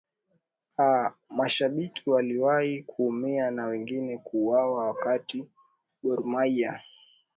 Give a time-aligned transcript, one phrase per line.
[0.79, 5.47] aa mashabiki waliwai kuumia na wengine kuwawa wakati
[6.03, 6.81] gormahia